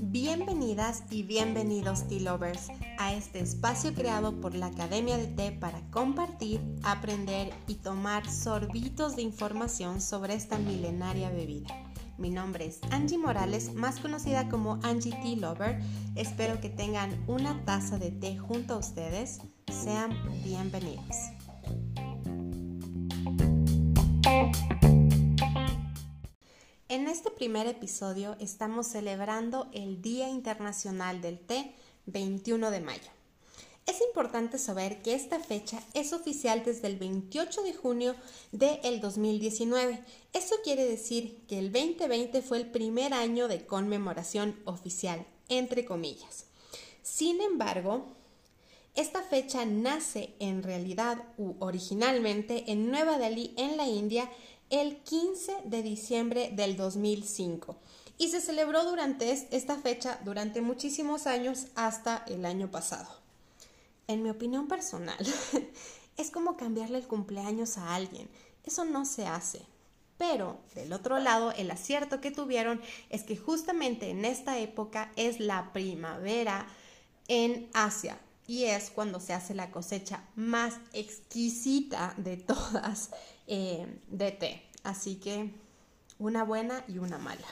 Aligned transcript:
Bienvenidas 0.00 1.04
y 1.10 1.22
bienvenidos 1.22 2.08
Tea 2.08 2.20
Lovers 2.20 2.68
a 2.98 3.14
este 3.14 3.38
espacio 3.38 3.94
creado 3.94 4.40
por 4.40 4.56
la 4.56 4.66
Academia 4.66 5.16
de 5.16 5.28
Té 5.28 5.52
para 5.52 5.80
compartir, 5.90 6.60
aprender 6.82 7.52
y 7.68 7.76
tomar 7.76 8.28
sorbitos 8.28 9.14
de 9.14 9.22
información 9.22 10.00
sobre 10.00 10.34
esta 10.34 10.58
milenaria 10.58 11.30
bebida. 11.30 11.68
Mi 12.16 12.30
nombre 12.30 12.66
es 12.66 12.80
Angie 12.90 13.18
Morales, 13.18 13.74
más 13.74 14.00
conocida 14.00 14.48
como 14.48 14.80
Angie 14.82 15.16
Tea 15.22 15.36
Lover. 15.36 15.80
Espero 16.16 16.60
que 16.60 16.70
tengan 16.70 17.22
una 17.28 17.64
taza 17.64 17.98
de 17.98 18.10
té 18.10 18.36
junto 18.36 18.74
a 18.74 18.78
ustedes. 18.78 19.38
Sean 19.68 20.10
bienvenidos. 20.42 21.16
En 26.90 27.06
este 27.06 27.30
primer 27.30 27.66
episodio 27.66 28.34
estamos 28.40 28.86
celebrando 28.86 29.68
el 29.74 30.00
Día 30.00 30.30
Internacional 30.30 31.20
del 31.20 31.38
Té 31.38 31.74
21 32.06 32.70
de 32.70 32.80
mayo. 32.80 33.10
Es 33.84 34.00
importante 34.00 34.56
saber 34.56 35.02
que 35.02 35.12
esta 35.12 35.38
fecha 35.38 35.82
es 35.92 36.14
oficial 36.14 36.62
desde 36.64 36.86
el 36.86 36.96
28 36.96 37.62
de 37.62 37.74
junio 37.74 38.14
del 38.52 39.02
2019. 39.02 40.02
Eso 40.32 40.54
quiere 40.64 40.86
decir 40.86 41.44
que 41.46 41.58
el 41.58 41.72
2020 41.72 42.40
fue 42.40 42.56
el 42.56 42.70
primer 42.70 43.12
año 43.12 43.48
de 43.48 43.66
conmemoración 43.66 44.58
oficial, 44.64 45.26
entre 45.50 45.84
comillas. 45.84 46.46
Sin 47.02 47.42
embargo, 47.42 48.06
esta 48.94 49.22
fecha 49.22 49.66
nace 49.66 50.34
en 50.38 50.62
realidad 50.62 51.22
u 51.36 51.52
originalmente 51.60 52.64
en 52.72 52.90
Nueva 52.90 53.18
Delhi, 53.18 53.52
en 53.58 53.76
la 53.76 53.86
India, 53.86 54.30
el 54.70 54.98
15 54.98 55.62
de 55.64 55.82
diciembre 55.82 56.50
del 56.52 56.76
2005 56.76 57.76
y 58.18 58.28
se 58.28 58.40
celebró 58.40 58.84
durante 58.84 59.30
esta 59.30 59.76
fecha 59.76 60.18
durante 60.24 60.60
muchísimos 60.60 61.26
años 61.26 61.66
hasta 61.74 62.24
el 62.26 62.44
año 62.44 62.70
pasado 62.70 63.18
en 64.08 64.22
mi 64.22 64.30
opinión 64.30 64.66
personal, 64.66 65.18
es 66.16 66.30
como 66.30 66.56
cambiarle 66.56 66.98
el 66.98 67.06
cumpleaños 67.06 67.78
a 67.78 67.94
alguien. 67.94 68.28
Eso 68.64 68.84
no 68.84 69.04
se 69.04 69.26
hace. 69.26 69.60
Pero, 70.16 70.58
del 70.74 70.92
otro 70.92 71.20
lado, 71.20 71.52
el 71.52 71.70
acierto 71.70 72.20
que 72.20 72.32
tuvieron 72.32 72.80
es 73.08 73.22
que 73.22 73.36
justamente 73.36 74.10
en 74.10 74.24
esta 74.24 74.58
época 74.58 75.12
es 75.14 75.38
la 75.38 75.72
primavera 75.72 76.66
en 77.28 77.70
Asia 77.72 78.18
y 78.46 78.64
es 78.64 78.90
cuando 78.90 79.20
se 79.20 79.34
hace 79.34 79.54
la 79.54 79.70
cosecha 79.70 80.24
más 80.34 80.74
exquisita 80.92 82.14
de 82.16 82.36
todas 82.38 83.10
eh, 83.48 83.98
de 84.08 84.30
té. 84.30 84.62
Así 84.84 85.16
que 85.16 85.52
una 86.20 86.44
buena 86.44 86.84
y 86.86 86.98
una 86.98 87.18
mala. 87.18 87.46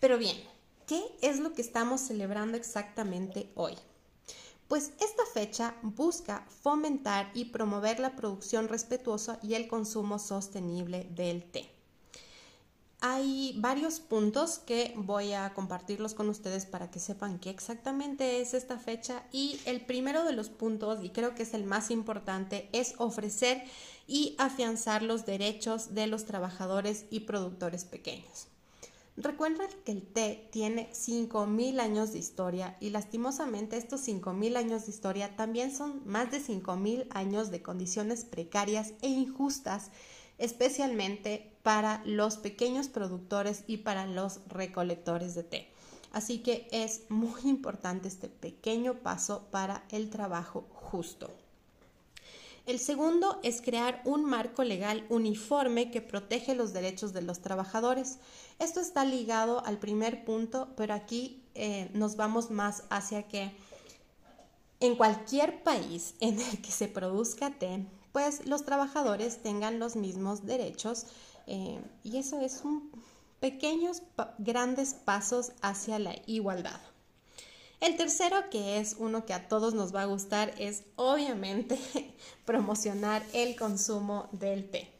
Pero 0.00 0.16
bien, 0.16 0.36
¿qué 0.86 1.02
es 1.20 1.40
lo 1.40 1.52
que 1.52 1.60
estamos 1.60 2.00
celebrando 2.00 2.56
exactamente 2.56 3.50
hoy? 3.54 3.76
pues 4.68 4.92
esta 5.00 5.24
fecha 5.32 5.74
busca 5.82 6.44
fomentar 6.62 7.30
y 7.34 7.46
promover 7.46 8.00
la 8.00 8.16
producción 8.16 8.68
respetuosa 8.68 9.38
y 9.42 9.54
el 9.54 9.68
consumo 9.68 10.18
sostenible 10.18 11.06
del 11.10 11.44
té. 11.44 11.70
Hay 13.00 13.54
varios 13.58 14.00
puntos 14.00 14.58
que 14.58 14.94
voy 14.96 15.34
a 15.34 15.52
compartirlos 15.52 16.14
con 16.14 16.30
ustedes 16.30 16.64
para 16.64 16.90
que 16.90 16.98
sepan 16.98 17.38
qué 17.38 17.50
exactamente 17.50 18.40
es 18.40 18.54
esta 18.54 18.78
fecha 18.78 19.22
y 19.30 19.60
el 19.66 19.82
primero 19.82 20.24
de 20.24 20.32
los 20.32 20.48
puntos, 20.48 21.04
y 21.04 21.10
creo 21.10 21.34
que 21.34 21.42
es 21.42 21.54
el 21.54 21.64
más 21.64 21.90
importante, 21.90 22.68
es 22.72 22.94
ofrecer 22.96 23.62
y 24.06 24.34
afianzar 24.38 25.02
los 25.02 25.26
derechos 25.26 25.94
de 25.94 26.06
los 26.06 26.24
trabajadores 26.24 27.06
y 27.10 27.20
productores 27.20 27.84
pequeños. 27.84 28.48
Recuerden 29.18 29.68
que 29.84 29.92
el 29.92 30.02
té 30.02 30.46
tiene 30.52 30.90
5.000 30.92 31.80
años 31.80 32.12
de 32.12 32.18
historia 32.18 32.76
y 32.80 32.90
lastimosamente 32.90 33.78
estos 33.78 34.06
5.000 34.06 34.56
años 34.56 34.84
de 34.84 34.90
historia 34.90 35.34
también 35.36 35.74
son 35.74 36.02
más 36.06 36.30
de 36.30 36.38
5.000 36.38 37.06
años 37.10 37.50
de 37.50 37.62
condiciones 37.62 38.26
precarias 38.26 38.92
e 39.00 39.08
injustas, 39.08 39.90
especialmente 40.36 41.50
para 41.62 42.02
los 42.04 42.36
pequeños 42.36 42.88
productores 42.88 43.64
y 43.66 43.78
para 43.78 44.06
los 44.06 44.40
recolectores 44.48 45.34
de 45.34 45.44
té. 45.44 45.70
Así 46.12 46.40
que 46.40 46.68
es 46.70 47.02
muy 47.08 47.40
importante 47.44 48.08
este 48.08 48.28
pequeño 48.28 49.02
paso 49.02 49.48
para 49.50 49.84
el 49.88 50.10
trabajo 50.10 50.66
justo. 50.70 51.30
El 52.66 52.80
segundo 52.80 53.38
es 53.44 53.62
crear 53.62 54.02
un 54.04 54.24
marco 54.24 54.64
legal 54.64 55.06
uniforme 55.08 55.92
que 55.92 56.02
protege 56.02 56.56
los 56.56 56.72
derechos 56.72 57.12
de 57.12 57.22
los 57.22 57.40
trabajadores. 57.40 58.18
Esto 58.58 58.80
está 58.80 59.04
ligado 59.04 59.64
al 59.64 59.78
primer 59.78 60.24
punto, 60.24 60.68
pero 60.76 60.92
aquí 60.92 61.44
eh, 61.54 61.88
nos 61.94 62.16
vamos 62.16 62.50
más 62.50 62.82
hacia 62.90 63.22
que 63.28 63.52
en 64.80 64.96
cualquier 64.96 65.62
país 65.62 66.14
en 66.20 66.40
el 66.40 66.60
que 66.60 66.72
se 66.72 66.88
produzca 66.88 67.50
té, 67.50 67.86
pues 68.10 68.46
los 68.46 68.64
trabajadores 68.64 69.42
tengan 69.42 69.78
los 69.78 69.94
mismos 69.94 70.44
derechos 70.44 71.06
eh, 71.46 71.80
y 72.02 72.16
eso 72.16 72.40
es 72.40 72.62
un 72.64 72.90
pequeños, 73.38 74.02
grandes 74.38 74.94
pasos 74.94 75.52
hacia 75.60 76.00
la 76.00 76.16
igualdad. 76.26 76.80
El 77.80 77.96
tercero, 77.96 78.48
que 78.50 78.78
es 78.78 78.96
uno 78.98 79.26
que 79.26 79.34
a 79.34 79.48
todos 79.48 79.74
nos 79.74 79.94
va 79.94 80.02
a 80.02 80.06
gustar, 80.06 80.54
es 80.58 80.84
obviamente 80.96 81.78
promocionar 82.44 83.22
el 83.32 83.54
consumo 83.54 84.28
del 84.32 84.70
té. 84.70 84.96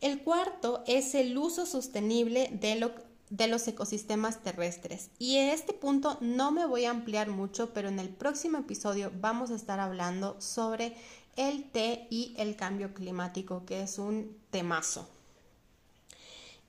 El 0.00 0.22
cuarto 0.22 0.82
es 0.86 1.14
el 1.14 1.36
uso 1.36 1.66
sostenible 1.66 2.48
de, 2.52 3.46
los 3.48 3.68
ecosistemas 3.68 4.42
terrestres. 4.42 5.10
Y 5.18 5.36
en 5.36 5.50
este 5.50 5.74
punto 5.74 6.16
no 6.22 6.52
me 6.52 6.64
voy 6.64 6.86
a 6.86 6.90
ampliar 6.90 7.28
mucho, 7.28 7.74
pero 7.74 7.88
en 7.88 7.98
el 7.98 8.08
próximo 8.08 8.56
episodio 8.56 9.12
vamos 9.20 9.50
a 9.50 9.56
estar 9.56 9.78
hablando 9.78 10.40
sobre 10.40 10.96
el 11.36 11.64
té 11.64 12.06
y 12.08 12.34
el 12.38 12.56
cambio 12.56 12.94
climático, 12.94 13.66
que 13.66 13.82
es 13.82 13.98
un 13.98 14.34
temazo. 14.50 15.06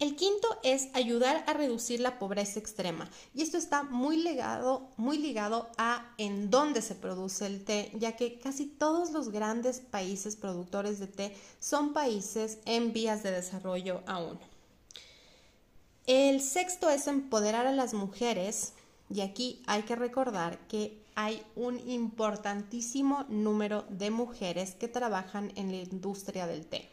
El 0.02 0.16
quinto 0.16 0.48
es 0.64 0.88
ayudar 0.94 1.44
a 1.46 1.54
reducir 1.54 2.00
la 2.00 2.18
pobreza 2.18 2.58
extrema 2.58 3.08
y 3.36 3.44
esto 3.44 3.60
está 3.60 3.84
muy 3.84 4.18
ligado, 4.18 4.90
muy 4.98 5.20
ligado 5.20 5.70
a 5.78 6.12
en 6.18 6.50
dónde 6.50 6.82
se 6.82 6.96
produce 6.96 7.46
el 7.46 7.64
té, 7.64 7.92
ya 7.94 8.16
que 8.16 8.40
casi 8.40 8.66
todos 8.66 9.12
los 9.12 9.30
grandes 9.30 9.80
países 9.80 10.36
productores 10.36 10.98
de 10.98 11.06
té 11.06 11.38
son 11.60 11.94
países 11.94 12.58
en 12.66 12.94
vías 12.94 13.22
de 13.22 13.30
desarrollo 13.30 14.02
aún. 14.08 14.40
El 16.08 16.42
sexto 16.42 16.90
es 16.90 17.06
empoderar 17.06 17.68
a 17.68 17.72
las 17.72 17.94
mujeres 17.94 18.74
y 19.14 19.22
aquí 19.22 19.62
hay 19.68 19.84
que 19.84 19.96
recordar 19.96 20.58
que 20.68 20.98
hay 21.14 21.46
un 21.56 21.78
importantísimo 21.88 23.26
número 23.30 23.86
de 23.90 24.10
mujeres 24.10 24.74
que 24.74 24.88
trabajan 24.88 25.52
en 25.56 25.70
la 25.70 25.78
industria 25.78 26.48
del 26.48 26.66
té 26.66 26.91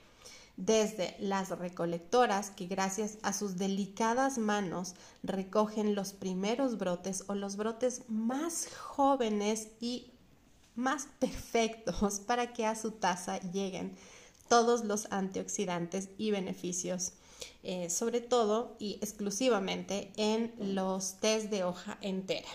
desde 0.58 1.14
las 1.20 1.50
recolectoras 1.50 2.50
que 2.50 2.66
gracias 2.66 3.18
a 3.22 3.32
sus 3.32 3.56
delicadas 3.58 4.38
manos 4.38 4.96
recogen 5.22 5.94
los 5.94 6.12
primeros 6.12 6.78
brotes 6.78 7.22
o 7.28 7.36
los 7.36 7.56
brotes 7.56 8.02
más 8.08 8.68
jóvenes 8.76 9.68
y 9.80 10.10
más 10.74 11.06
perfectos 11.20 12.18
para 12.26 12.52
que 12.52 12.66
a 12.66 12.74
su 12.74 12.90
taza 12.90 13.38
lleguen 13.38 13.96
todos 14.48 14.84
los 14.84 15.06
antioxidantes 15.12 16.08
y 16.18 16.32
beneficios, 16.32 17.12
eh, 17.62 17.88
sobre 17.88 18.20
todo 18.20 18.74
y 18.80 18.94
exclusivamente 19.00 20.10
en 20.16 20.52
los 20.58 21.20
test 21.20 21.50
de 21.50 21.62
hoja 21.62 21.98
entera. 22.00 22.48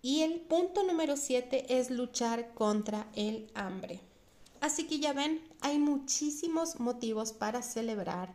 Y 0.00 0.22
el 0.22 0.40
punto 0.40 0.84
número 0.84 1.18
7 1.18 1.78
es 1.78 1.90
luchar 1.90 2.54
contra 2.54 3.08
el 3.14 3.50
hambre. 3.54 4.00
Así 4.72 4.84
que 4.84 5.00
ya 5.00 5.12
ven, 5.12 5.38
hay 5.60 5.78
muchísimos 5.78 6.80
motivos 6.80 7.34
para 7.34 7.60
celebrar. 7.60 8.34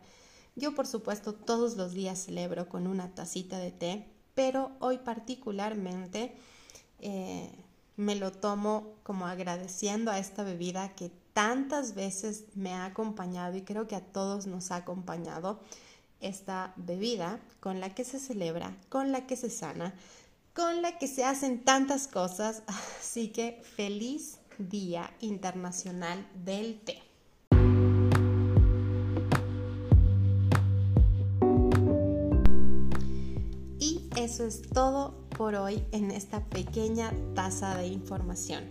Yo 0.54 0.72
por 0.72 0.86
supuesto 0.86 1.34
todos 1.34 1.76
los 1.76 1.94
días 1.94 2.26
celebro 2.26 2.68
con 2.68 2.86
una 2.86 3.12
tacita 3.12 3.58
de 3.58 3.72
té, 3.72 4.06
pero 4.36 4.70
hoy 4.78 4.98
particularmente 4.98 6.32
eh, 7.00 7.50
me 7.96 8.14
lo 8.14 8.30
tomo 8.30 8.94
como 9.02 9.26
agradeciendo 9.26 10.12
a 10.12 10.20
esta 10.20 10.44
bebida 10.44 10.94
que 10.94 11.10
tantas 11.32 11.96
veces 11.96 12.44
me 12.54 12.72
ha 12.72 12.84
acompañado 12.84 13.56
y 13.56 13.62
creo 13.62 13.88
que 13.88 13.96
a 13.96 14.04
todos 14.04 14.46
nos 14.46 14.70
ha 14.70 14.76
acompañado 14.76 15.58
esta 16.20 16.72
bebida 16.76 17.40
con 17.58 17.80
la 17.80 17.96
que 17.96 18.04
se 18.04 18.20
celebra, 18.20 18.76
con 18.90 19.10
la 19.10 19.26
que 19.26 19.34
se 19.34 19.50
sana, 19.50 19.92
con 20.54 20.82
la 20.82 20.98
que 20.98 21.08
se 21.08 21.24
hacen 21.24 21.64
tantas 21.64 22.06
cosas. 22.06 22.62
Así 23.00 23.32
que 23.32 23.60
feliz 23.74 24.38
Día 24.58 25.10
Internacional 25.20 26.26
del 26.44 26.80
Té. 26.80 27.00
Y 33.78 34.08
eso 34.16 34.44
es 34.44 34.62
todo 34.62 35.14
por 35.36 35.54
hoy 35.54 35.84
en 35.92 36.10
esta 36.10 36.44
pequeña 36.44 37.12
taza 37.34 37.76
de 37.76 37.86
información. 37.86 38.64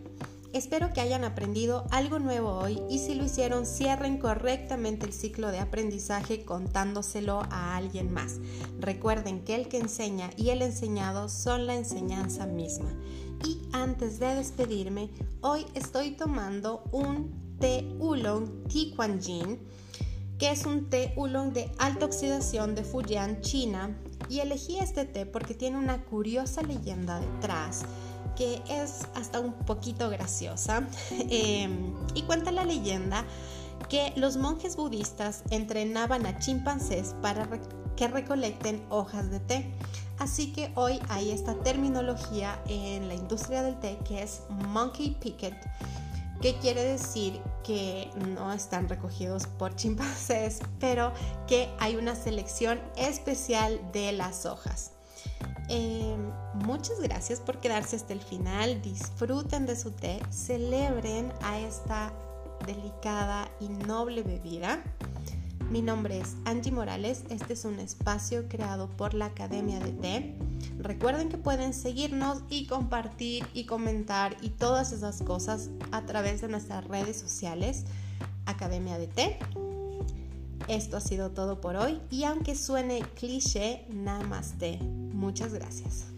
Espero 0.53 0.91
que 0.91 1.01
hayan 1.01 1.23
aprendido 1.23 1.85
algo 1.91 2.19
nuevo 2.19 2.49
hoy 2.57 2.81
y 2.89 2.99
si 2.99 3.15
lo 3.15 3.25
hicieron 3.25 3.65
cierren 3.65 4.17
correctamente 4.17 5.05
el 5.05 5.13
ciclo 5.13 5.51
de 5.51 5.59
aprendizaje 5.59 6.45
contándoselo 6.45 7.41
a 7.51 7.75
alguien 7.75 8.11
más. 8.11 8.39
Recuerden 8.79 9.43
que 9.43 9.55
el 9.55 9.67
que 9.67 9.77
enseña 9.77 10.31
y 10.35 10.49
el 10.49 10.61
enseñado 10.61 11.29
son 11.29 11.67
la 11.67 11.75
enseñanza 11.75 12.47
misma. 12.47 12.91
Antes 13.87 14.19
de 14.19 14.35
despedirme, 14.35 15.09
hoy 15.39 15.65
estoy 15.73 16.11
tomando 16.11 16.83
un 16.91 17.55
té 17.57 17.87
oolong 18.01 18.67
Jin, 18.69 19.57
que 20.37 20.51
es 20.51 20.65
un 20.65 20.89
té 20.89 21.13
oolong 21.15 21.53
de 21.53 21.71
alta 21.77 22.05
oxidación 22.05 22.75
de 22.75 22.83
Fujian, 22.83 23.39
China. 23.39 23.97
Y 24.27 24.41
elegí 24.41 24.77
este 24.77 25.05
té 25.05 25.25
porque 25.25 25.53
tiene 25.53 25.77
una 25.77 26.03
curiosa 26.03 26.61
leyenda 26.63 27.21
detrás 27.21 27.85
que 28.35 28.61
es 28.69 29.07
hasta 29.15 29.39
un 29.39 29.53
poquito 29.53 30.09
graciosa. 30.09 30.85
Em, 31.29 31.93
y 32.13 32.23
cuenta 32.23 32.51
la 32.51 32.65
leyenda 32.65 33.23
que 33.87 34.11
los 34.17 34.35
monjes 34.35 34.75
budistas 34.75 35.43
entrenaban 35.49 36.25
a 36.25 36.37
chimpancés 36.39 37.15
para 37.21 37.47
que 37.97 38.07
recolecten 38.07 38.81
hojas 38.89 39.29
de 39.29 39.41
té. 39.41 39.73
Así 40.19 40.53
que 40.53 40.71
hoy 40.75 40.99
hay 41.09 41.31
esta 41.31 41.55
terminología 41.55 42.59
en 42.67 43.07
la 43.07 43.15
industria 43.15 43.61
del 43.63 43.77
té 43.79 43.99
que 44.05 44.23
es 44.23 44.43
monkey 44.69 45.17
picket, 45.19 45.55
que 46.41 46.55
quiere 46.57 46.83
decir 46.83 47.41
que 47.63 48.09
no 48.35 48.53
están 48.53 48.87
recogidos 48.87 49.45
por 49.45 49.75
chimpancés, 49.75 50.59
pero 50.79 51.11
que 51.47 51.69
hay 51.79 51.97
una 51.97 52.15
selección 52.15 52.79
especial 52.95 53.79
de 53.91 54.11
las 54.13 54.45
hojas. 54.45 54.91
Em, 55.69 56.31
muchas 56.65 56.99
gracias 57.01 57.41
por 57.41 57.59
quedarse 57.59 57.97
hasta 57.97 58.13
el 58.13 58.21
final. 58.21 58.81
Disfruten 58.81 59.65
de 59.65 59.75
su 59.75 59.91
té, 59.91 60.21
celebren 60.29 61.33
a 61.41 61.59
esta 61.59 62.13
delicada 62.65 63.49
y 63.59 63.67
noble 63.69 64.23
bebida. 64.23 64.81
Mi 65.69 65.81
nombre 65.81 66.17
es 66.17 66.37
Angie 66.45 66.71
Morales, 66.71 67.23
este 67.29 67.51
es 67.51 67.65
un 67.65 67.79
espacio 67.79 68.47
creado 68.47 68.87
por 68.87 69.13
la 69.13 69.25
Academia 69.25 69.79
de 69.79 69.91
Té. 69.91 70.35
Recuerden 70.79 71.27
que 71.27 71.37
pueden 71.37 71.73
seguirnos 71.73 72.41
y 72.49 72.67
compartir 72.67 73.45
y 73.53 73.65
comentar 73.65 74.37
y 74.41 74.49
todas 74.49 74.93
esas 74.93 75.21
cosas 75.21 75.69
a 75.91 76.05
través 76.05 76.39
de 76.39 76.47
nuestras 76.47 76.85
redes 76.85 77.19
sociales, 77.19 77.83
Academia 78.45 78.97
de 78.97 79.07
Té. 79.07 79.39
Esto 80.69 80.95
ha 80.95 81.01
sido 81.01 81.31
todo 81.31 81.59
por 81.59 81.75
hoy 81.75 81.99
y 82.09 82.23
aunque 82.23 82.55
suene 82.55 83.01
cliché, 83.15 83.85
té. 84.57 84.79
Muchas 84.81 85.53
gracias. 85.53 86.16